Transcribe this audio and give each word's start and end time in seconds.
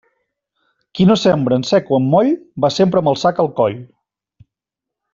Qui 0.99 1.05
no 1.09 1.17
sembra 1.25 1.59
en 1.61 1.67
sec 1.73 1.93
o 1.93 1.99
en 2.01 2.09
moll, 2.15 2.31
va 2.67 2.73
sempre 2.81 3.05
amb 3.05 3.15
el 3.15 3.23
sac 3.27 3.43
al 3.47 3.55
coll. 3.63 3.81